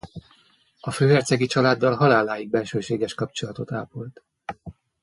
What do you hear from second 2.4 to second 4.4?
bensőséges kapcsolatot ápolt.